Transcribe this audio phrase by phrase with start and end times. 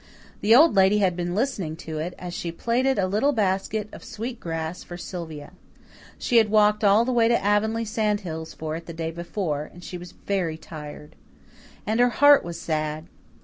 [0.41, 4.03] The Old Lady had been listening to it, as she plaited a little basket of
[4.03, 5.51] sweet grass for Sylvia.
[6.17, 9.69] She had walked all the way to Avonlea sand hills for it the day before,
[9.71, 11.15] and she was very tired.
[11.85, 13.05] And her heart was sad.